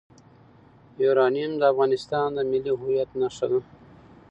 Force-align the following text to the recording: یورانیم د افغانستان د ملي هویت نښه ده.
یورانیم 1.03 1.51
د 1.57 1.61
افغانستان 1.71 2.27
د 2.35 2.39
ملي 2.51 2.73
هویت 2.79 3.09
نښه 3.19 3.45
ده. 3.51 3.59